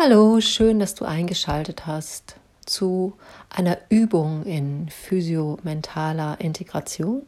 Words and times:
Hallo, 0.00 0.40
schön, 0.40 0.78
dass 0.78 0.94
du 0.94 1.04
eingeschaltet 1.04 1.84
hast 1.84 2.36
zu 2.64 3.14
einer 3.50 3.78
Übung 3.88 4.44
in 4.44 4.88
physiomentaler 4.90 6.40
Integration. 6.40 7.22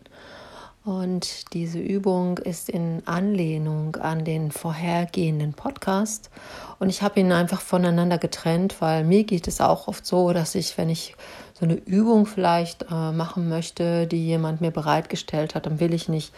Und 0.84 1.52
diese 1.52 1.80
Übung 1.80 2.38
ist 2.38 2.68
in 2.68 3.02
Anlehnung 3.06 3.96
an 3.96 4.24
den 4.24 4.52
vorhergehenden 4.52 5.52
Podcast. 5.52 6.30
Und 6.78 6.90
ich 6.90 7.02
habe 7.02 7.18
ihn 7.18 7.32
einfach 7.32 7.60
voneinander 7.60 8.18
getrennt, 8.18 8.80
weil 8.80 9.02
mir 9.02 9.24
geht 9.24 9.48
es 9.48 9.60
auch 9.60 9.88
oft 9.88 10.06
so, 10.06 10.32
dass 10.32 10.54
ich, 10.54 10.78
wenn 10.78 10.90
ich 10.90 11.16
so 11.60 11.66
eine 11.66 11.74
Übung 11.74 12.24
vielleicht 12.24 12.86
äh, 12.90 13.12
machen 13.12 13.48
möchte, 13.48 14.06
die 14.06 14.24
jemand 14.24 14.62
mir 14.62 14.70
bereitgestellt 14.70 15.54
hat, 15.54 15.66
dann 15.66 15.78
will 15.78 15.92
ich 15.92 16.08
nicht 16.08 16.32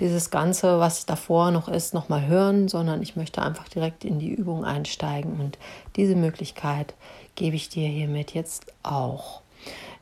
dieses 0.00 0.30
Ganze, 0.30 0.78
was 0.78 1.06
davor 1.06 1.50
noch 1.50 1.68
ist, 1.68 1.94
nochmal 1.94 2.26
hören, 2.26 2.68
sondern 2.68 3.00
ich 3.00 3.16
möchte 3.16 3.40
einfach 3.40 3.68
direkt 3.68 4.04
in 4.04 4.18
die 4.18 4.28
Übung 4.28 4.64
einsteigen. 4.64 5.40
Und 5.40 5.58
diese 5.96 6.14
Möglichkeit 6.14 6.94
gebe 7.36 7.56
ich 7.56 7.70
dir 7.70 7.88
hiermit 7.88 8.34
jetzt 8.34 8.66
auch. 8.82 9.40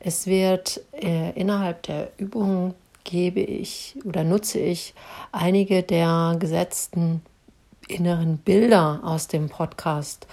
Es 0.01 0.27
wird 0.27 0.81
äh, 0.91 1.31
innerhalb 1.31 1.83
der 1.83 2.09
Übung 2.17 2.75
gebe 3.05 3.39
ich 3.39 3.95
oder 4.03 4.23
nutze 4.23 4.59
ich 4.59 4.93
einige 5.31 5.83
der 5.83 6.35
gesetzten 6.37 7.21
inneren 7.87 8.37
Bilder 8.39 8.99
aus 9.03 9.27
dem 9.27 9.47
Podcast. 9.47 10.27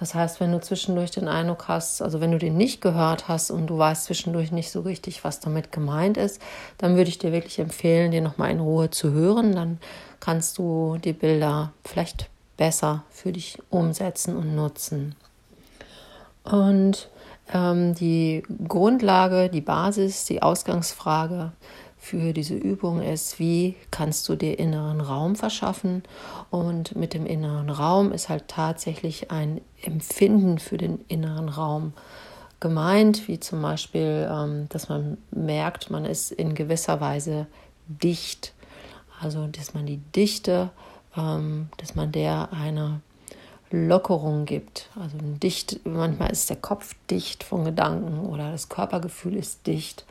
Das 0.00 0.14
heißt, 0.14 0.40
wenn 0.40 0.52
du 0.52 0.60
zwischendurch 0.60 1.10
den 1.10 1.26
Eindruck 1.26 1.66
hast, 1.66 2.02
also 2.02 2.20
wenn 2.20 2.30
du 2.30 2.38
den 2.38 2.56
nicht 2.56 2.80
gehört 2.80 3.26
hast 3.26 3.50
und 3.50 3.66
du 3.66 3.78
weißt 3.78 4.04
zwischendurch 4.04 4.52
nicht 4.52 4.70
so 4.70 4.82
richtig, 4.82 5.24
was 5.24 5.40
damit 5.40 5.72
gemeint 5.72 6.16
ist, 6.16 6.40
dann 6.78 6.96
würde 6.96 7.10
ich 7.10 7.18
dir 7.18 7.32
wirklich 7.32 7.58
empfehlen, 7.58 8.12
den 8.12 8.24
nochmal 8.24 8.50
in 8.50 8.60
Ruhe 8.60 8.90
zu 8.90 9.10
hören. 9.12 9.54
Dann 9.54 9.78
kannst 10.20 10.58
du 10.58 10.98
die 11.02 11.12
Bilder 11.12 11.72
vielleicht 11.84 12.28
besser 12.56 13.04
für 13.10 13.32
dich 13.32 13.58
umsetzen 13.70 14.36
und 14.36 14.54
nutzen. 14.54 15.14
Und 16.44 17.08
ähm, 17.52 17.94
die 17.94 18.42
Grundlage, 18.66 19.48
die 19.48 19.60
Basis, 19.60 20.24
die 20.24 20.42
Ausgangsfrage 20.42 21.52
für 21.98 22.32
diese 22.32 22.54
Übung 22.54 23.02
ist, 23.02 23.38
wie 23.38 23.74
kannst 23.90 24.28
du 24.28 24.36
dir 24.36 24.58
inneren 24.58 25.00
Raum 25.00 25.36
verschaffen. 25.36 26.04
Und 26.50 26.96
mit 26.96 27.12
dem 27.12 27.26
inneren 27.26 27.70
Raum 27.70 28.12
ist 28.12 28.28
halt 28.28 28.48
tatsächlich 28.48 29.30
ein 29.30 29.60
Empfinden 29.82 30.58
für 30.58 30.78
den 30.78 31.00
inneren 31.08 31.48
Raum 31.48 31.92
gemeint, 32.60 33.28
wie 33.28 33.40
zum 33.40 33.62
Beispiel, 33.62 34.28
ähm, 34.30 34.68
dass 34.68 34.88
man 34.88 35.18
merkt, 35.30 35.90
man 35.90 36.04
ist 36.04 36.32
in 36.32 36.54
gewisser 36.54 37.00
Weise 37.00 37.46
dicht. 37.86 38.52
Also, 39.20 39.46
dass 39.48 39.74
man 39.74 39.86
die 39.86 39.98
Dichte, 40.14 40.70
ähm, 41.16 41.68
dass 41.78 41.94
man 41.94 42.12
der 42.12 42.52
eine 42.52 43.00
Lockerung 43.70 44.44
gibt. 44.44 44.88
Also 44.96 45.16
dicht, 45.20 45.80
manchmal 45.84 46.30
ist 46.30 46.50
der 46.50 46.56
Kopf 46.56 46.94
dicht 47.10 47.44
von 47.44 47.64
Gedanken 47.64 48.26
oder 48.26 48.50
das 48.50 48.68
Körpergefühl 48.68 49.36
ist 49.36 49.66
dicht. 49.66 50.04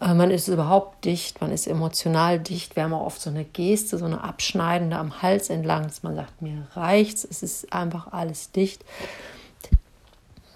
Äh, 0.00 0.14
man 0.14 0.30
ist 0.30 0.48
überhaupt 0.48 1.04
dicht, 1.04 1.40
man 1.40 1.50
ist 1.50 1.66
emotional 1.66 2.38
dicht. 2.38 2.76
Wir 2.76 2.84
haben 2.84 2.94
auch 2.94 3.06
oft 3.06 3.20
so 3.20 3.30
eine 3.30 3.44
Geste, 3.44 3.98
so 3.98 4.04
eine 4.04 4.22
abschneidende 4.22 4.96
am 4.96 5.22
Hals 5.22 5.50
entlang, 5.50 5.84
dass 5.84 6.02
man 6.02 6.16
sagt, 6.16 6.42
mir 6.42 6.66
reicht's, 6.74 7.26
es 7.28 7.42
ist 7.42 7.72
einfach 7.72 8.12
alles 8.12 8.52
dicht. 8.52 8.84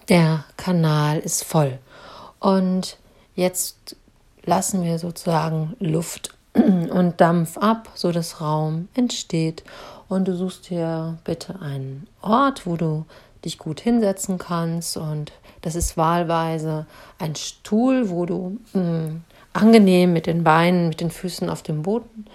Der 0.09 0.45
Kanal 0.57 1.19
ist 1.19 1.45
voll. 1.45 1.79
Und 2.41 2.99
jetzt 3.37 3.97
lassen 4.45 4.83
wir 4.83 4.99
sozusagen 4.99 5.77
Luft 5.79 6.35
und 6.55 7.21
Dampf 7.21 7.57
ab, 7.59 7.91
so 7.95 8.11
dass 8.11 8.41
Raum 8.41 8.89
entsteht. 8.95 9.63
Und 10.11 10.27
du 10.27 10.35
suchst 10.35 10.69
dir 10.71 11.19
bitte 11.23 11.61
einen 11.63 12.09
Ort, 12.21 12.67
wo 12.67 12.77
du 12.77 13.07
dich 13.45 13.59
gut 13.59 13.79
hinsetzen 13.79 14.39
kannst. 14.39 14.97
Und 14.97 15.31
das 15.63 15.77
ist 15.77 15.97
wahlweise 15.97 16.87
ein 17.21 17.37
Stuhl, 17.37 18.11
wo 18.11 18.27
du 18.27 18.59
mh, 18.73 18.83
mm, 18.83 19.25
angenehm 19.53 20.13
mit 20.13 20.27
den 20.27 20.43
Beinen, 20.43 20.89
mit 20.89 21.01
den 21.01 21.13
Füßen 21.13 21.49
auf 21.49 21.63
dem 21.63 21.83
Boden 21.83 22.27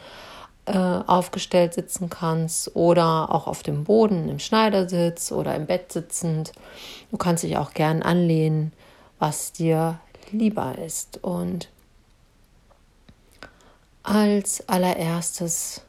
äh, 0.68 0.78
aufgestellt 0.78 1.74
sitzen 1.74 2.10
kannst 2.10 2.78
oder 2.78 3.30
auch 3.36 3.46
auf 3.46 3.62
dem 3.62 3.84
Boden 3.84 4.30
im 4.30 4.40
Schneidersitz 4.40 5.34
oder 5.34 5.54
im 5.54 5.66
Bett 5.66 5.92
sitzend. 5.92 6.54
Du 7.12 7.18
kannst 7.18 7.44
dich 7.44 7.58
auch 7.58 7.74
gern 7.74 8.02
anlehnen, 8.02 8.72
was 9.20 9.52
dir 9.52 10.00
lieber 10.32 10.78
ist. 10.78 11.22
Und 11.22 11.68
als 14.02 14.70
allererstes 14.70 15.82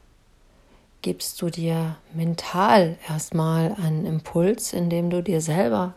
gibst 1.06 1.40
du 1.40 1.50
dir 1.50 1.94
mental 2.14 2.98
erstmal 3.08 3.76
einen 3.80 4.04
Impuls, 4.06 4.72
indem 4.72 5.08
du 5.08 5.22
dir 5.22 5.40
selber 5.40 5.94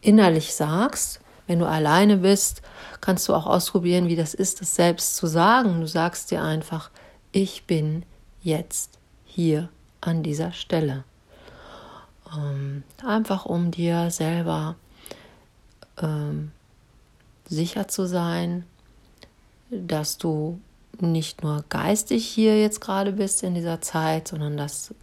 innerlich 0.00 0.52
sagst, 0.52 1.20
wenn 1.46 1.60
du 1.60 1.64
alleine 1.64 2.16
bist, 2.16 2.62
kannst 3.00 3.28
du 3.28 3.34
auch 3.34 3.46
ausprobieren, 3.46 4.08
wie 4.08 4.16
das 4.16 4.34
ist, 4.34 4.60
das 4.60 4.74
selbst 4.74 5.14
zu 5.14 5.28
sagen. 5.28 5.80
Du 5.80 5.86
sagst 5.86 6.32
dir 6.32 6.42
einfach, 6.42 6.90
ich 7.30 7.66
bin 7.66 8.02
jetzt 8.42 8.98
hier 9.24 9.68
an 10.00 10.24
dieser 10.24 10.50
Stelle. 10.50 11.04
Ähm, 12.36 12.82
einfach 13.06 13.46
um 13.46 13.70
dir 13.70 14.10
selber 14.10 14.74
ähm, 16.02 16.50
sicher 17.46 17.86
zu 17.86 18.08
sein, 18.08 18.64
dass 19.70 20.18
du 20.18 20.58
nicht 21.02 21.42
nur 21.42 21.64
geistig 21.68 22.26
hier 22.26 22.60
jetzt 22.60 22.80
gerade 22.80 23.12
bist 23.12 23.42
in 23.42 23.54
dieser 23.54 23.80
Zeit, 23.80 24.28
sondern 24.28 24.56
dass 24.56 24.94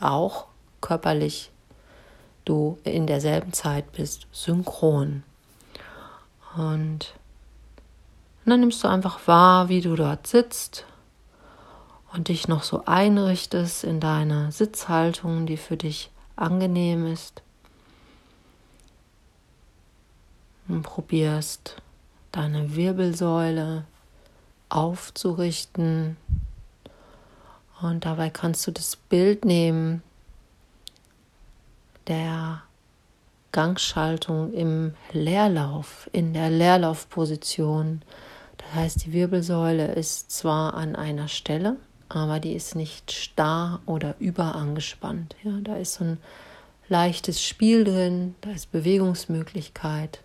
auch 0.00 0.46
körperlich 0.80 1.50
du 2.44 2.78
in 2.84 3.06
derselben 3.06 3.52
Zeit 3.52 3.92
bist, 3.92 4.26
synchron. 4.32 5.22
Und 6.56 7.14
dann 8.44 8.60
nimmst 8.60 8.82
du 8.82 8.88
einfach 8.88 9.26
wahr, 9.26 9.68
wie 9.68 9.80
du 9.80 9.94
dort 9.94 10.26
sitzt 10.26 10.84
und 12.12 12.28
dich 12.28 12.48
noch 12.48 12.62
so 12.62 12.84
einrichtest 12.86 13.84
in 13.84 14.00
deine 14.00 14.50
Sitzhaltung, 14.52 15.46
die 15.46 15.58
für 15.58 15.76
dich 15.76 16.10
angenehm 16.36 17.06
ist. 17.06 17.42
Und 20.68 20.82
probierst 20.82 21.76
deine 22.32 22.74
Wirbelsäule 22.74 23.84
aufzurichten. 24.68 26.16
Und 27.80 28.04
dabei 28.04 28.30
kannst 28.30 28.66
du 28.66 28.70
das 28.70 28.96
Bild 28.96 29.44
nehmen 29.44 30.02
der 32.08 32.62
Gangschaltung 33.52 34.52
im 34.52 34.94
Leerlauf, 35.12 36.08
in 36.12 36.32
der 36.32 36.50
Leerlaufposition. 36.50 38.02
Das 38.56 38.74
heißt, 38.74 39.06
die 39.06 39.12
Wirbelsäule 39.12 39.92
ist 39.94 40.30
zwar 40.30 40.74
an 40.74 40.96
einer 40.96 41.28
Stelle, 41.28 41.76
aber 42.08 42.40
die 42.40 42.54
ist 42.54 42.74
nicht 42.74 43.12
starr 43.12 43.80
oder 43.86 44.14
überangespannt. 44.18 45.36
Ja, 45.42 45.52
da 45.62 45.76
ist 45.76 45.94
so 45.94 46.04
ein 46.04 46.18
leichtes 46.88 47.42
Spiel 47.42 47.84
drin, 47.84 48.34
da 48.40 48.50
ist 48.50 48.72
Bewegungsmöglichkeit. 48.72 50.20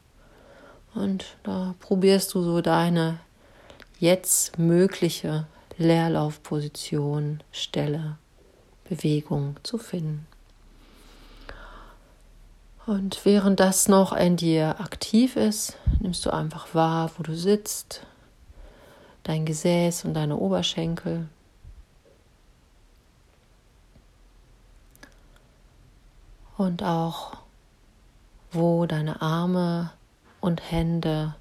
Und 0.95 1.37
da 1.43 1.75
probierst 1.79 2.33
du 2.33 2.43
so 2.43 2.61
deine 2.61 3.19
jetzt 4.03 4.59
mögliche 4.59 5.47
Leerlaufposition, 5.77 7.41
Stelle, 7.53 8.17
Bewegung 8.89 9.55
zu 9.63 9.77
finden. 9.77 10.27
Und 12.85 13.23
während 13.23 13.61
das 13.61 13.87
noch 13.87 14.11
in 14.11 14.35
dir 14.35 14.81
aktiv 14.81 15.37
ist, 15.37 15.77
nimmst 16.01 16.25
du 16.25 16.31
einfach 16.31 16.75
wahr, 16.75 17.11
wo 17.17 17.23
du 17.23 17.33
sitzt, 17.33 18.05
dein 19.23 19.45
Gesäß 19.45 20.03
und 20.03 20.15
deine 20.15 20.35
Oberschenkel. 20.35 21.29
Und 26.57 26.83
auch, 26.83 27.37
wo 28.51 28.85
deine 28.85 29.21
Arme 29.21 29.91
und 30.41 30.69
Hände 30.69 31.35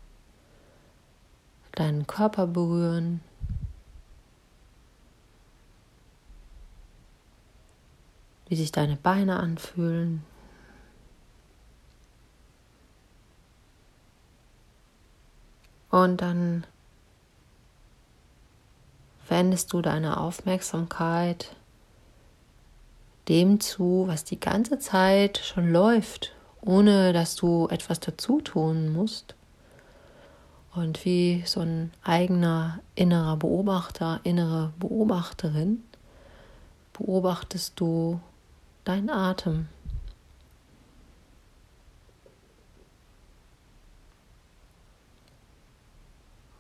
deinen 1.72 2.06
Körper 2.06 2.46
berühren. 2.46 3.20
Wie 8.48 8.56
sich 8.56 8.72
deine 8.72 8.96
Beine 8.96 9.40
anfühlen, 9.40 10.24
Und 15.92 16.22
dann 16.22 16.66
wendest 19.28 19.72
du 19.74 19.82
deine 19.82 20.18
Aufmerksamkeit 20.18 21.54
dem 23.28 23.60
zu, 23.60 24.04
was 24.08 24.24
die 24.24 24.40
ganze 24.40 24.78
Zeit 24.78 25.38
schon 25.38 25.70
läuft, 25.70 26.34
ohne 26.62 27.12
dass 27.12 27.36
du 27.36 27.68
etwas 27.68 28.00
dazu 28.00 28.40
tun 28.40 28.90
musst. 28.92 29.36
Und 30.74 31.04
wie 31.04 31.42
so 31.44 31.60
ein 31.60 31.92
eigener 32.02 32.80
innerer 32.94 33.36
Beobachter, 33.36 34.20
innere 34.24 34.72
Beobachterin, 34.78 35.82
beobachtest 36.94 37.78
du 37.78 38.20
deinen 38.84 39.10
Atem. 39.10 39.68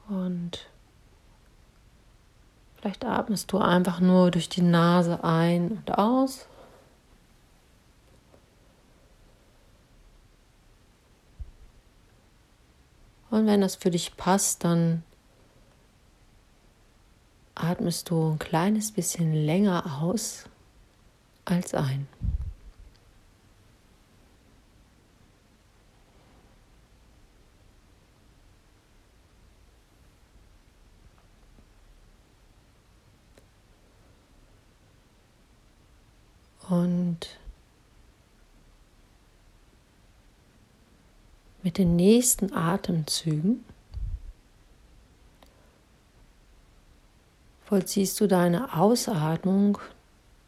Und 0.08 0.66
vielleicht 2.76 3.06
atmest 3.06 3.50
du 3.50 3.58
einfach 3.58 4.00
nur 4.00 4.30
durch 4.30 4.50
die 4.50 4.60
Nase 4.60 5.24
ein 5.24 5.70
und 5.70 5.98
aus. 5.98 6.46
Und 13.32 13.46
wenn 13.46 13.62
das 13.62 13.76
für 13.76 13.90
dich 13.90 14.14
passt, 14.18 14.62
dann 14.62 15.02
atmest 17.54 18.10
du 18.10 18.32
ein 18.32 18.38
kleines 18.38 18.92
bisschen 18.92 19.32
länger 19.32 20.02
aus 20.02 20.44
als 21.46 21.72
ein. 21.72 22.06
Und 36.68 37.41
mit 41.62 41.78
den 41.78 41.96
nächsten 41.96 42.52
Atemzügen 42.52 43.64
vollziehst 47.64 48.20
du 48.20 48.26
deine 48.26 48.76
Ausatmung 48.76 49.78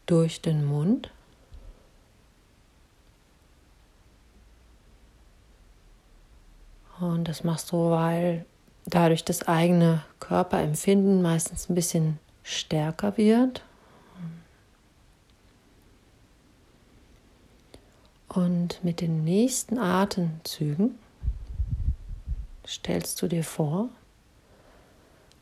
durch 0.07 0.43
den 0.43 0.65
Mund. 0.65 1.11
Und 7.01 7.25
das 7.25 7.45
machst 7.45 7.73
du, 7.73 7.91
weil 7.91 8.45
dadurch 8.85 9.25
das 9.25 9.49
eigene 9.49 10.03
Körperempfinden 10.21 11.23
meistens 11.23 11.69
ein 11.69 11.75
bisschen 11.75 12.19
stärker 12.43 13.17
wird. 13.17 13.65
Und 18.29 18.83
mit 18.85 19.01
den 19.01 19.25
nächsten 19.25 19.79
Atemzügen 19.79 20.99
stellst 22.67 23.21
du 23.23 23.29
dir 23.29 23.45
vor, 23.45 23.89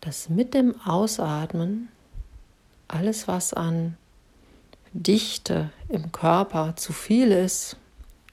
dass 0.00 0.28
mit 0.28 0.54
dem 0.54 0.80
Ausatmen 0.82 1.88
alles, 2.88 3.28
was 3.28 3.54
an 3.54 3.96
Dichte 4.92 5.70
im 5.88 6.12
Körper 6.12 6.74
zu 6.76 6.92
viel 6.92 7.32
ist 7.32 7.76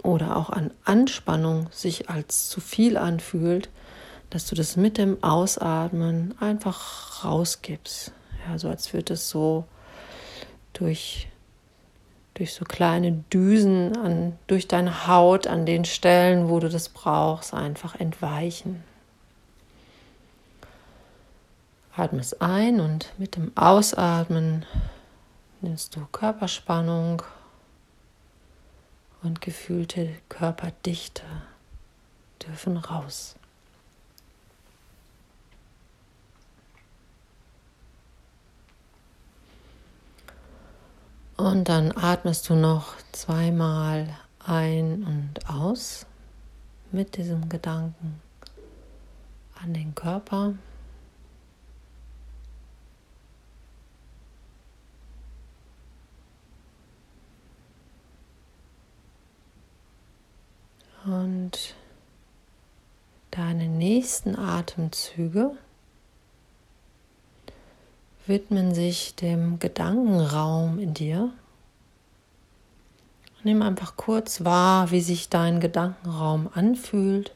oder 0.03 0.35
auch 0.35 0.49
an 0.49 0.71
Anspannung 0.83 1.67
sich 1.71 2.09
als 2.09 2.49
zu 2.49 2.59
viel 2.59 2.97
anfühlt, 2.97 3.69
dass 4.29 4.45
du 4.45 4.55
das 4.55 4.75
mit 4.75 4.97
dem 4.97 5.23
Ausatmen 5.23 6.35
einfach 6.39 7.23
rausgibst. 7.23 8.11
Ja, 8.47 8.59
so 8.59 8.69
als 8.69 8.93
würde 8.93 9.13
es 9.13 9.29
so 9.29 9.65
durch 10.73 11.28
durch 12.39 12.53
so 12.53 12.63
kleine 12.63 13.11
Düsen 13.33 13.97
an, 13.97 14.39
durch 14.47 14.65
deine 14.65 15.07
Haut 15.07 15.45
an 15.45 15.65
den 15.65 15.83
Stellen, 15.83 16.47
wo 16.47 16.61
du 16.61 16.69
das 16.69 16.87
brauchst, 16.87 17.53
einfach 17.53 17.95
entweichen. 17.95 18.81
Atme 21.93 22.21
es 22.21 22.39
ein 22.39 22.79
und 22.79 23.13
mit 23.17 23.35
dem 23.35 23.51
Ausatmen 23.57 24.65
nimmst 25.59 25.97
du 25.97 26.05
Körperspannung 26.13 27.23
und 29.21 29.41
gefühlte 29.41 30.09
Körperdichte 30.29 31.23
dürfen 32.41 32.77
raus. 32.77 33.35
Und 41.39 41.69
dann 41.69 41.93
atmest 41.95 42.49
du 42.49 42.53
noch 42.53 42.97
zweimal 43.13 44.09
ein 44.45 45.05
und 45.05 45.49
aus 45.49 46.05
mit 46.91 47.15
diesem 47.15 47.47
Gedanken 47.47 48.19
an 49.63 49.73
den 49.73 49.95
Körper. 49.95 50.55
Und 61.05 61.73
deine 63.31 63.69
nächsten 63.69 64.35
Atemzüge 64.37 65.51
widmen 68.29 68.73
sich 68.73 69.15
dem 69.15 69.59
Gedankenraum 69.59 70.79
in 70.79 70.93
dir. 70.93 71.33
Nimm 73.43 73.61
einfach 73.61 73.97
kurz 73.97 74.45
wahr, 74.45 74.91
wie 74.91 75.01
sich 75.01 75.29
dein 75.29 75.59
Gedankenraum 75.59 76.49
anfühlt. 76.53 77.33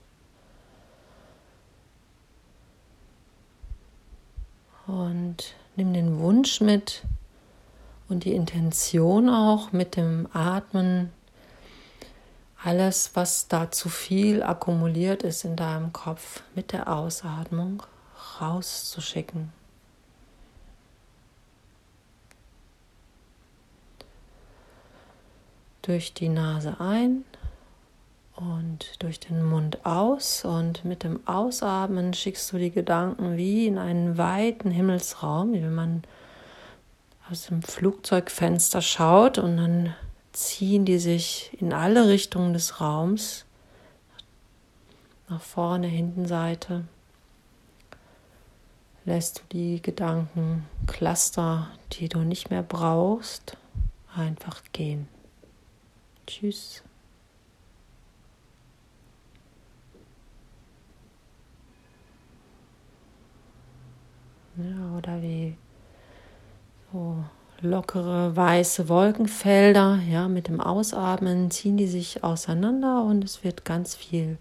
Und 4.85 5.55
nimm 5.75 5.93
den 5.93 6.19
Wunsch 6.19 6.61
mit 6.61 7.03
und 8.07 8.25
die 8.25 8.33
Intention 8.33 9.29
auch 9.29 9.71
mit 9.71 9.95
dem 9.95 10.27
Atmen, 10.33 11.11
alles, 12.63 13.11
was 13.15 13.47
da 13.47 13.71
zu 13.71 13.89
viel 13.89 14.43
akkumuliert 14.43 15.23
ist 15.23 15.43
in 15.43 15.55
deinem 15.55 15.91
Kopf, 15.91 16.43
mit 16.53 16.71
der 16.71 16.93
Ausatmung 16.93 17.83
rauszuschicken. 18.39 19.62
Durch 25.83 26.13
die 26.13 26.29
Nase 26.29 26.77
ein 26.79 27.23
und 28.35 29.01
durch 29.03 29.19
den 29.19 29.43
Mund 29.43 29.85
aus. 29.85 30.43
Und 30.43 30.83
mit 30.83 31.03
dem 31.03 31.25
Ausatmen 31.27 32.13
schickst 32.13 32.51
du 32.51 32.57
die 32.57 32.71
Gedanken 32.71 33.37
wie 33.37 33.67
in 33.67 33.77
einen 33.77 34.17
weiten 34.17 34.71
Himmelsraum, 34.71 35.53
wie 35.53 35.61
wenn 35.61 35.75
man 35.75 36.03
aus 37.29 37.45
dem 37.45 37.61
Flugzeugfenster 37.61 38.81
schaut 38.81 39.37
und 39.37 39.57
dann 39.57 39.95
ziehen 40.33 40.83
die 40.83 40.97
sich 40.97 41.55
in 41.59 41.71
alle 41.71 42.07
Richtungen 42.07 42.53
des 42.53 42.81
Raums, 42.81 43.45
nach 45.29 45.41
vorne, 45.41 45.87
hinten 45.87 46.25
Seite. 46.25 46.85
Lässt 49.05 49.39
du 49.39 49.43
die 49.51 49.81
Gedanken, 49.81 50.65
Cluster, 50.87 51.69
die 51.93 52.09
du 52.09 52.19
nicht 52.19 52.49
mehr 52.49 52.63
brauchst, 52.63 53.57
einfach 54.15 54.61
gehen. 54.71 55.07
Tschüss. 56.25 56.83
Ja, 64.55 64.97
oder 64.97 65.21
wie 65.21 65.57
so 66.91 67.23
lockere 67.61 68.35
weiße 68.35 68.87
Wolkenfelder, 68.87 69.99
ja, 70.07 70.27
mit 70.27 70.47
dem 70.47 70.61
Ausatmen 70.61 71.49
ziehen 71.49 71.77
die 71.77 71.87
sich 71.87 72.23
auseinander 72.23 73.03
und 73.03 73.23
es 73.23 73.43
wird 73.43 73.65
ganz 73.65 73.95
viel 73.95 74.37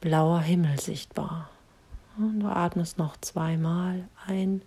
blauer 0.00 0.40
Himmel 0.40 0.78
sichtbar. 0.78 1.48
Und 2.18 2.40
du 2.40 2.48
atmest 2.48 2.98
noch 2.98 3.16
zweimal 3.18 4.04
ein 4.26 4.60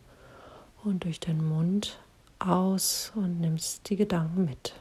und 0.83 1.03
durch 1.03 1.19
den 1.19 1.47
Mund 1.47 1.99
aus 2.39 3.11
und 3.15 3.39
nimmst 3.39 3.89
die 3.89 3.97
Gedanken 3.97 4.45
mit. 4.45 4.73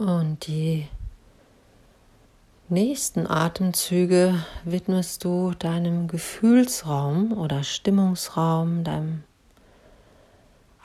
Und 0.00 0.46
die 0.46 0.86
nächsten 2.68 3.26
Atemzüge 3.26 4.44
widmest 4.64 5.24
du 5.24 5.52
deinem 5.58 6.06
Gefühlsraum 6.06 7.32
oder 7.32 7.64
Stimmungsraum, 7.64 8.84
deinem 8.84 9.24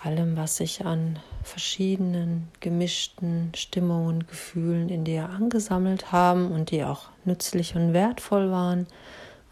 allem, 0.02 0.36
was 0.36 0.58
sich 0.58 0.84
an 0.84 1.20
verschiedenen 1.44 2.50
gemischten 2.60 3.52
Stimmungen, 3.56 4.26
Gefühlen 4.26 4.90
in 4.90 5.06
dir 5.06 5.30
angesammelt 5.30 6.12
haben 6.12 6.52
und 6.52 6.72
die 6.72 6.84
auch 6.84 7.10
nützlich 7.24 7.76
und 7.76 7.94
wertvoll 7.94 8.50
waren 8.50 8.88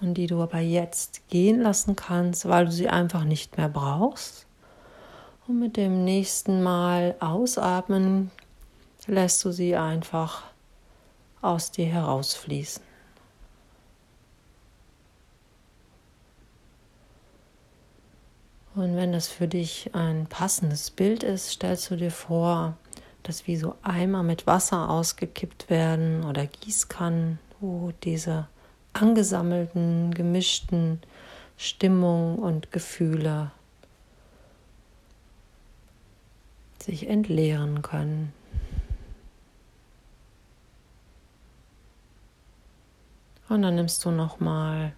und 0.01 0.15
die 0.15 0.25
du 0.25 0.41
aber 0.41 0.59
jetzt 0.59 1.27
gehen 1.29 1.61
lassen 1.61 1.95
kannst, 1.95 2.49
weil 2.49 2.65
du 2.65 2.71
sie 2.71 2.89
einfach 2.89 3.25
nicht 3.25 3.57
mehr 3.57 3.69
brauchst. 3.69 4.47
Und 5.47 5.59
mit 5.59 5.77
dem 5.77 6.03
nächsten 6.03 6.63
Mal 6.63 7.15
ausatmen 7.19 8.31
lässt 9.07 9.43
du 9.43 9.51
sie 9.51 9.75
einfach 9.75 10.43
aus 11.41 11.71
dir 11.71 11.87
herausfließen. 11.87 12.83
Und 18.73 18.95
wenn 18.95 19.11
das 19.11 19.27
für 19.27 19.47
dich 19.47 19.93
ein 19.93 20.27
passendes 20.27 20.91
Bild 20.91 21.23
ist, 21.23 21.49
stellst 21.49 21.91
du 21.91 21.97
dir 21.97 22.11
vor, 22.11 22.77
dass 23.23 23.45
wie 23.45 23.57
so 23.57 23.75
Eimer 23.83 24.23
mit 24.23 24.47
Wasser 24.47 24.89
ausgekippt 24.89 25.69
werden 25.69 26.23
oder 26.23 26.45
Gießkannen, 26.45 27.39
wo 27.59 27.91
diese 28.03 28.47
angesammelten, 28.93 30.13
gemischten 30.13 31.01
Stimmungen 31.57 32.39
und 32.39 32.71
Gefühle 32.71 33.51
sich 36.79 37.07
entleeren 37.07 37.81
können. 37.81 38.33
Und 43.51 43.63
dann 43.63 43.75
nimmst 43.75 44.05
du 44.05 44.11
noch 44.11 44.39
mal 44.39 44.93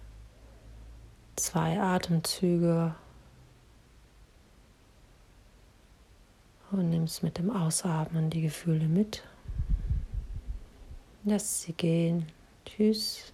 zwei 1.34 1.80
Atemzüge 1.80 2.94
und 6.70 6.88
nimmst 6.88 7.24
mit 7.24 7.38
dem 7.38 7.50
Ausatmen 7.50 8.30
die 8.30 8.42
Gefühle 8.42 8.86
mit. 8.86 9.24
Lass 11.24 11.62
sie 11.62 11.72
gehen. 11.72 12.28
Tschüss. 12.64 13.32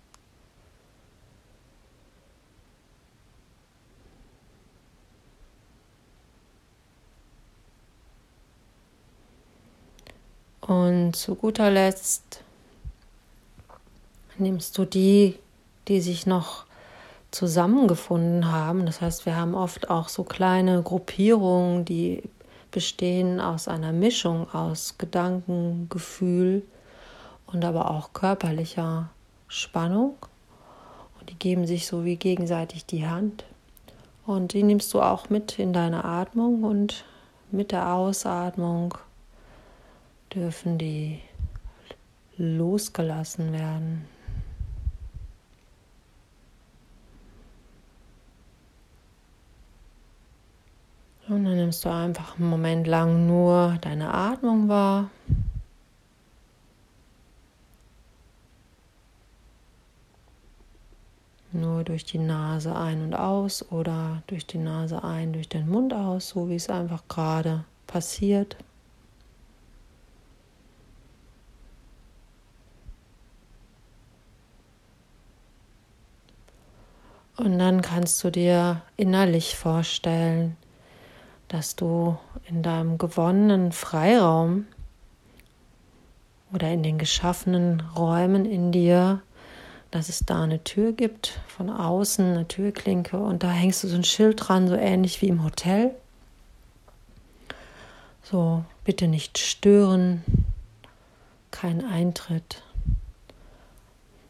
Und 10.62 11.14
zu 11.14 11.34
guter 11.34 11.70
Letzt 11.70 12.42
nimmst 14.40 14.76
du 14.78 14.84
die, 14.84 15.36
die 15.88 16.00
sich 16.00 16.26
noch 16.26 16.64
zusammengefunden 17.30 18.50
haben. 18.50 18.86
Das 18.86 19.00
heißt, 19.00 19.26
wir 19.26 19.36
haben 19.36 19.54
oft 19.54 19.90
auch 19.90 20.08
so 20.08 20.24
kleine 20.24 20.82
Gruppierungen, 20.82 21.84
die 21.84 22.22
bestehen 22.70 23.40
aus 23.40 23.68
einer 23.68 23.92
Mischung 23.92 24.52
aus 24.52 24.96
Gedanken, 24.98 25.88
Gefühl 25.88 26.62
und 27.46 27.64
aber 27.64 27.90
auch 27.90 28.12
körperlicher 28.12 29.10
Spannung. 29.48 30.14
Und 31.18 31.30
die 31.30 31.38
geben 31.38 31.66
sich 31.66 31.86
so 31.86 32.04
wie 32.04 32.16
gegenseitig 32.16 32.86
die 32.86 33.06
Hand. 33.06 33.44
Und 34.26 34.52
die 34.52 34.62
nimmst 34.62 34.92
du 34.94 35.00
auch 35.00 35.30
mit 35.30 35.58
in 35.58 35.72
deine 35.72 36.04
Atmung 36.04 36.62
und 36.62 37.04
mit 37.50 37.72
der 37.72 37.92
Ausatmung 37.92 38.94
dürfen 40.32 40.78
die 40.78 41.20
losgelassen 42.36 43.52
werden. 43.52 44.04
Und 51.30 51.44
dann 51.44 51.54
nimmst 51.54 51.84
du 51.84 51.88
einfach 51.88 52.36
einen 52.36 52.50
Moment 52.50 52.88
lang 52.88 53.28
nur 53.28 53.78
deine 53.82 54.12
Atmung 54.12 54.68
wahr. 54.68 55.10
Nur 61.52 61.84
durch 61.84 62.04
die 62.04 62.18
Nase 62.18 62.74
ein 62.74 63.04
und 63.04 63.14
aus 63.14 63.64
oder 63.70 64.24
durch 64.26 64.44
die 64.44 64.58
Nase 64.58 65.04
ein, 65.04 65.32
durch 65.32 65.48
den 65.48 65.68
Mund 65.68 65.94
aus, 65.94 66.30
so 66.30 66.48
wie 66.48 66.56
es 66.56 66.68
einfach 66.68 67.06
gerade 67.06 67.64
passiert. 67.86 68.56
Und 77.36 77.60
dann 77.60 77.82
kannst 77.82 78.22
du 78.24 78.30
dir 78.30 78.82
innerlich 78.96 79.54
vorstellen, 79.54 80.56
dass 81.50 81.74
du 81.74 82.16
in 82.48 82.62
deinem 82.62 82.96
gewonnenen 82.96 83.72
Freiraum 83.72 84.66
oder 86.52 86.70
in 86.70 86.84
den 86.84 86.96
geschaffenen 86.96 87.82
Räumen 87.96 88.44
in 88.46 88.70
dir, 88.70 89.20
dass 89.90 90.08
es 90.08 90.20
da 90.20 90.44
eine 90.44 90.62
Tür 90.62 90.92
gibt, 90.92 91.40
von 91.48 91.68
außen 91.68 92.24
eine 92.24 92.46
Türklinke 92.46 93.18
und 93.18 93.42
da 93.42 93.50
hängst 93.50 93.82
du 93.82 93.88
so 93.88 93.96
ein 93.96 94.04
Schild 94.04 94.48
dran, 94.48 94.68
so 94.68 94.76
ähnlich 94.76 95.20
wie 95.22 95.26
im 95.26 95.42
Hotel. 95.42 95.90
So, 98.22 98.64
bitte 98.84 99.08
nicht 99.08 99.38
stören, 99.38 100.22
kein 101.50 101.84
Eintritt. 101.84 102.62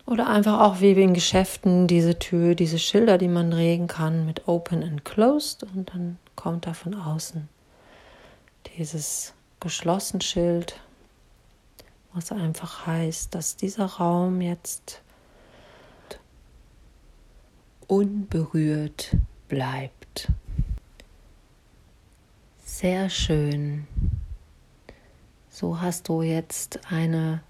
Oder 0.06 0.26
einfach 0.26 0.60
auch 0.60 0.80
wie 0.80 0.92
in 0.92 1.12
Geschäften 1.12 1.86
diese 1.86 2.18
Tür, 2.18 2.54
diese 2.54 2.78
Schilder, 2.78 3.18
die 3.18 3.28
man 3.28 3.52
regen 3.52 3.88
kann 3.88 4.24
mit 4.24 4.48
Open 4.48 4.82
and 4.82 5.04
Closed 5.04 5.64
und 5.74 5.90
dann 5.92 6.16
kommt 6.40 6.66
da 6.66 6.72
von 6.72 6.94
außen 6.94 7.46
dieses 8.78 9.34
geschlossen 9.60 10.22
Schild, 10.22 10.80
was 12.14 12.32
einfach 12.32 12.86
heißt, 12.86 13.34
dass 13.34 13.56
dieser 13.56 13.84
Raum 13.84 14.40
jetzt 14.40 15.02
unberührt 17.88 19.16
bleibt. 19.48 20.32
Sehr 22.64 23.10
schön. 23.10 23.86
So 25.50 25.78
hast 25.78 26.08
du 26.08 26.22
jetzt 26.22 26.80
eine 26.90 27.42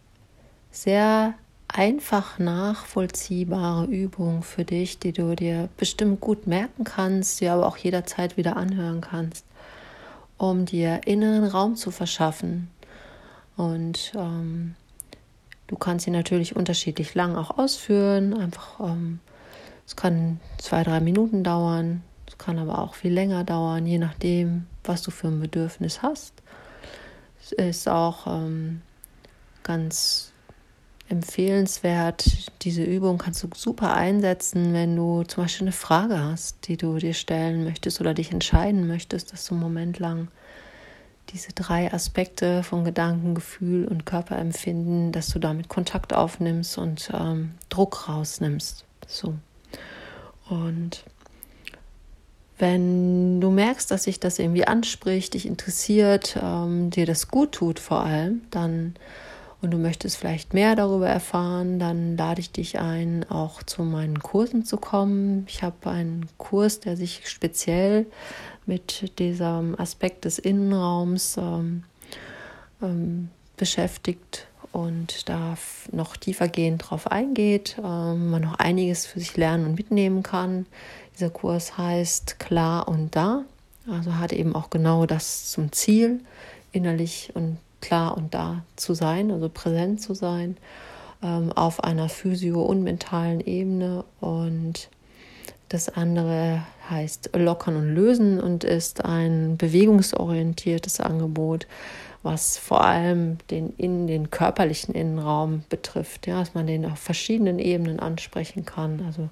sehr 0.73 1.35
einfach 1.73 2.39
nachvollziehbare 2.39 3.87
Übung 3.87 4.43
für 4.43 4.65
dich, 4.65 4.99
die 4.99 5.13
du 5.13 5.35
dir 5.37 5.69
bestimmt 5.77 6.21
gut 6.21 6.47
merken 6.47 6.85
kannst, 6.85 7.41
die 7.41 7.49
aber 7.49 7.67
auch 7.67 7.77
jederzeit 7.77 8.37
wieder 8.37 8.57
anhören 8.57 9.01
kannst, 9.01 9.45
um 10.37 10.65
dir 10.65 11.01
inneren 11.07 11.45
Raum 11.45 11.77
zu 11.77 11.91
verschaffen. 11.91 12.71
Und 13.57 14.13
ähm, 14.17 14.75
du 15.69 15.77
kannst 15.77 16.07
sie 16.07 16.11
natürlich 16.11 16.57
unterschiedlich 16.57 17.15
lang 17.15 17.37
auch 17.37 17.59
ausführen. 17.59 18.35
Einfach, 18.35 18.81
ähm, 18.81 19.21
es 19.87 19.97
kann 19.97 20.41
zwei, 20.59 20.83
drei 20.83 21.01
Minuten 21.01 21.45
dauern, 21.45 22.03
es 22.27 22.39
kann 22.39 22.59
aber 22.59 22.79
auch 22.81 22.95
viel 22.95 23.13
länger 23.13 23.45
dauern, 23.45 23.87
je 23.87 23.99
nachdem, 23.99 24.67
was 24.85 25.03
du 25.03 25.11
für 25.11 25.29
ein 25.29 25.41
Bedürfnis 25.41 26.03
hast. 26.03 26.35
Es 27.41 27.53
ist 27.53 27.89
auch 27.89 28.27
ähm, 28.27 28.83
ganz 29.63 30.33
empfehlenswert. 31.11 32.51
Diese 32.63 32.83
Übung 32.83 33.19
kannst 33.19 33.43
du 33.43 33.49
super 33.55 33.95
einsetzen, 33.95 34.73
wenn 34.73 34.97
du 34.97 35.25
zum 35.25 35.45
Beispiel 35.45 35.67
eine 35.67 35.73
Frage 35.73 36.23
hast, 36.23 36.69
die 36.69 36.77
du 36.77 36.97
dir 36.99 37.15
stellen 37.15 37.65
möchtest 37.65 38.01
oder 38.01 38.15
dich 38.15 38.33
entscheiden 38.33 38.87
möchtest, 38.87 39.33
dass 39.33 39.45
du 39.47 39.55
einen 39.55 39.63
Moment 39.63 39.99
lang 39.99 40.29
diese 41.33 41.53
drei 41.53 41.93
Aspekte 41.93 42.63
von 42.63 42.85
Gedanken, 42.85 43.35
Gefühl 43.35 43.87
und 43.87 44.07
Körperempfinden, 44.07 45.13
dass 45.13 45.29
du 45.29 45.39
damit 45.39 45.69
Kontakt 45.69 46.13
aufnimmst 46.13 46.79
und 46.79 47.11
ähm, 47.13 47.53
Druck 47.69 48.09
rausnimmst. 48.09 48.85
So. 49.07 49.35
Und 50.49 51.05
wenn 52.59 53.41
du 53.41 53.51
merkst, 53.51 53.91
dass 53.91 54.05
sich 54.05 54.21
das 54.21 54.39
irgendwie 54.39 54.67
anspricht, 54.67 55.35
dich 55.35 55.47
interessiert, 55.47 56.39
ähm, 56.43 56.91
dir 56.91 57.07
das 57.07 57.29
gut 57.29 57.53
tut 57.53 57.79
vor 57.79 58.05
allem, 58.05 58.43
dann 58.51 58.95
und 59.63 59.73
du 59.73 59.79
möchtest 59.79 60.17
vielleicht 60.17 60.55
mehr 60.55 60.75
darüber 60.75 61.09
erfahren, 61.09 61.79
dann 61.79 62.17
lade 62.17 62.41
ich 62.41 62.51
dich 62.51 62.79
ein, 62.79 63.27
auch 63.29 63.63
zu 63.63 63.83
meinen 63.83 64.21
Kursen 64.21 64.65
zu 64.65 64.79
kommen. 64.79 65.45
Ich 65.49 65.63
habe 65.63 65.91
einen 65.91 66.27
Kurs, 66.39 66.81
der 66.81 66.97
sich 66.97 67.29
speziell 67.29 68.07
mit 68.65 69.19
diesem 69.19 69.79
Aspekt 69.79 70.25
des 70.25 70.39
Innenraums 70.39 71.37
ähm, 71.37 71.85
ähm, 72.81 73.29
beschäftigt 73.57 74.47
und 74.73 75.29
da 75.29 75.57
noch 75.93 76.17
tiefergehend 76.17 76.89
drauf 76.89 77.07
eingeht, 77.09 77.77
ähm, 77.79 78.31
man 78.31 78.43
noch 78.43 78.55
einiges 78.55 79.07
für 79.07 79.19
sich 79.19 79.37
lernen 79.37 79.67
und 79.67 79.75
mitnehmen 79.75 80.23
kann. 80.23 80.67
Dieser 81.15 81.31
Kurs 81.31 81.77
heißt 81.77 82.39
Klar 82.39 82.89
und 82.89 83.15
Da, 83.15 83.45
also 83.91 84.17
hat 84.17 84.33
eben 84.33 84.55
auch 84.55 84.71
genau 84.71 85.05
das 85.05 85.51
zum 85.51 85.73
Ziel, 85.73 86.21
innerlich 86.73 87.33
und 87.35 87.59
klar 87.81 88.17
und 88.17 88.35
da 88.35 88.65
zu 88.77 88.95
sein, 88.95 89.31
also 89.31 89.49
präsent 89.49 90.01
zu 90.01 90.15
sein 90.15 90.57
ähm, 91.23 91.53
auf 91.53 91.85
einer 91.85 92.09
physio- 92.09 92.63
und 92.63 92.83
mentalen 92.83 93.41
Ebene. 93.41 94.05
Und 94.21 94.89
das 95.69 95.89
andere 95.89 96.63
heißt 96.89 97.31
Lockern 97.35 97.77
und 97.77 97.95
Lösen 97.95 98.41
und 98.41 98.65
ist 98.65 99.05
ein 99.05 99.57
bewegungsorientiertes 99.57 101.01
Angebot, 101.01 101.67
was 102.23 102.59
vor 102.59 102.85
allem 102.85 103.39
den, 103.51 103.73
in 103.77 104.07
den 104.07 104.31
körperlichen 104.31 104.95
Innenraum 104.95 105.65
betrifft, 105.69 106.27
ja, 106.27 106.41
dass 106.41 106.55
man 106.55 106.67
den 106.67 106.85
auf 106.85 106.99
verschiedenen 106.99 107.59
Ebenen 107.59 108.01
ansprechen 108.01 108.65
kann. 108.67 109.03
Also 109.07 109.29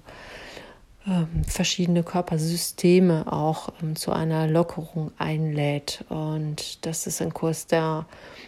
ähm, 1.09 1.43
verschiedene 1.43 2.03
Körpersysteme 2.03 3.31
auch 3.31 3.69
ähm, 3.81 3.95
zu 3.95 4.11
einer 4.11 4.47
Lockerung 4.47 5.11
einlädt. 5.17 6.05
Und 6.09 6.85
das 6.85 7.07
ist 7.07 7.21
ein 7.21 7.33
Kurs, 7.33 7.65
der, 7.65 8.05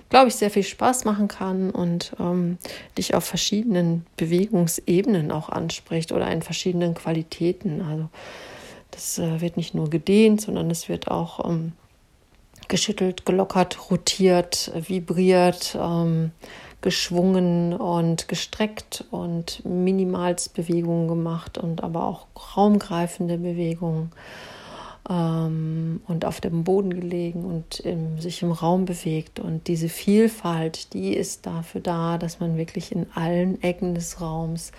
glaube 0.09 0.27
ich, 0.27 0.35
sehr 0.35 0.51
viel 0.51 0.63
Spaß 0.63 1.05
machen 1.05 1.27
kann 1.27 1.71
und 1.71 2.15
ähm, 2.19 2.59
dich 2.97 3.15
auf 3.15 3.23
verschiedenen 3.23 4.05
Bewegungsebenen 4.15 5.31
auch 5.31 5.49
anspricht 5.49 6.11
oder 6.11 6.29
in 6.31 6.43
verschiedenen 6.43 6.93
Qualitäten. 6.93 7.81
Also 7.81 8.09
das 8.91 9.17
äh, 9.17 9.41
wird 9.41 9.57
nicht 9.57 9.73
nur 9.73 9.89
gedehnt, 9.89 10.41
sondern 10.41 10.69
es 10.69 10.87
wird 10.87 11.09
auch 11.09 11.49
ähm, 11.49 11.71
geschüttelt, 12.67 13.25
gelockert, 13.25 13.89
rotiert, 13.89 14.71
vibriert, 14.87 15.75
ähm, 15.79 16.31
geschwungen 16.81 17.73
und 17.73 18.27
gestreckt 18.27 19.05
und 19.11 19.63
Minimalsbewegungen 19.65 21.07
gemacht 21.07 21.57
und 21.57 21.83
aber 21.83 22.05
auch 22.05 22.27
raumgreifende 22.55 23.37
Bewegungen 23.37 24.11
ähm, 25.09 26.01
und 26.07 26.25
auf 26.25 26.41
dem 26.41 26.63
Boden 26.63 26.93
gelegen 26.93 27.45
und 27.45 27.79
im, 27.81 28.19
sich 28.19 28.41
im 28.41 28.51
Raum 28.51 28.85
bewegt. 28.85 29.39
Und 29.39 29.67
diese 29.67 29.89
Vielfalt, 29.89 30.93
die 30.93 31.15
ist 31.15 31.45
dafür 31.45 31.81
da, 31.81 32.17
dass 32.17 32.39
man 32.39 32.57
wirklich 32.57 32.91
in 32.91 33.07
allen 33.13 33.61
Ecken 33.61 33.95
des 33.95 34.21
Raums 34.21 34.71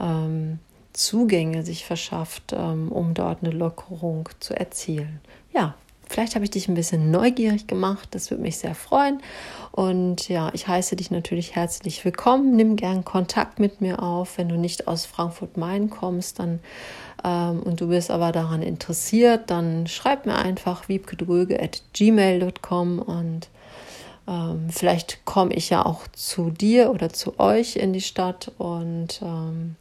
ähm, 0.00 0.58
Zugänge 0.92 1.62
sich 1.62 1.84
verschafft, 1.84 2.52
ähm, 2.52 2.90
um 2.90 3.14
dort 3.14 3.44
eine 3.44 3.52
Lockerung 3.52 4.28
zu 4.40 4.58
erzielen. 4.58 5.20
Ja, 5.52 5.74
Vielleicht 6.08 6.34
habe 6.34 6.44
ich 6.44 6.50
dich 6.50 6.68
ein 6.68 6.74
bisschen 6.74 7.10
neugierig 7.10 7.66
gemacht. 7.66 8.08
Das 8.12 8.30
würde 8.30 8.42
mich 8.42 8.58
sehr 8.58 8.74
freuen. 8.74 9.20
Und 9.72 10.28
ja, 10.28 10.50
ich 10.54 10.68
heiße 10.68 10.96
dich 10.96 11.10
natürlich 11.10 11.54
herzlich 11.54 12.04
willkommen. 12.04 12.56
Nimm 12.56 12.76
gern 12.76 13.04
Kontakt 13.04 13.60
mit 13.60 13.80
mir 13.80 14.02
auf. 14.02 14.38
Wenn 14.38 14.48
du 14.48 14.56
nicht 14.56 14.88
aus 14.88 15.06
Frankfurt-Main 15.06 15.90
kommst 15.90 16.38
dann, 16.38 16.60
ähm, 17.24 17.62
und 17.62 17.80
du 17.80 17.88
bist 17.88 18.10
aber 18.10 18.32
daran 18.32 18.62
interessiert, 18.62 19.50
dann 19.50 19.86
schreib 19.86 20.26
mir 20.26 20.36
einfach 20.36 20.88
wiebkedröge.gmail.com 20.88 22.98
und 23.00 23.48
ähm, 24.28 24.68
vielleicht 24.70 25.24
komme 25.24 25.54
ich 25.54 25.70
ja 25.70 25.86
auch 25.86 26.06
zu 26.08 26.50
dir 26.50 26.90
oder 26.90 27.08
zu 27.10 27.40
euch 27.40 27.76
in 27.76 27.92
die 27.92 28.00
Stadt 28.00 28.50
und 28.58 29.20
ähm, 29.22 29.76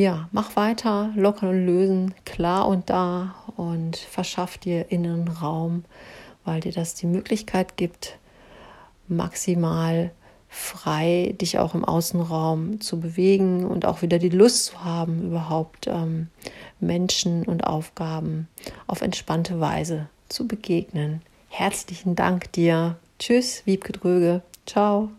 ja, 0.00 0.28
mach 0.32 0.56
weiter, 0.56 1.12
lockern 1.14 1.50
und 1.50 1.66
lösen, 1.66 2.14
klar 2.24 2.66
und 2.66 2.88
da 2.88 3.34
und 3.56 3.96
verschaff 3.96 4.56
dir 4.56 4.90
inneren 4.90 5.28
Raum, 5.28 5.84
weil 6.44 6.60
dir 6.60 6.72
das 6.72 6.94
die 6.94 7.06
Möglichkeit 7.06 7.76
gibt, 7.76 8.18
maximal 9.08 10.10
frei 10.48 11.34
dich 11.40 11.58
auch 11.58 11.74
im 11.74 11.84
Außenraum 11.84 12.80
zu 12.80 12.98
bewegen 12.98 13.64
und 13.64 13.84
auch 13.84 14.02
wieder 14.02 14.18
die 14.18 14.30
Lust 14.30 14.66
zu 14.66 14.84
haben, 14.84 15.22
überhaupt 15.22 15.86
ähm, 15.86 16.28
Menschen 16.80 17.44
und 17.44 17.64
Aufgaben 17.64 18.48
auf 18.86 19.02
entspannte 19.02 19.60
Weise 19.60 20.08
zu 20.28 20.48
begegnen. 20.48 21.22
Herzlichen 21.48 22.16
Dank 22.16 22.50
dir. 22.52 22.96
Tschüss, 23.18 23.62
Wiebke 23.66 23.92
Dröge. 23.92 24.42
Ciao. 24.66 25.10